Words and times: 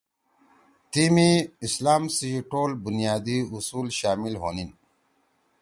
تیمی 0.91 1.31
اسلام 1.65 2.03
سی 2.15 2.31
ٹول 2.49 2.71
بنیادی 2.83 3.37
اصول 3.55 3.87
شامل 3.99 4.33
ہونین 4.41 4.69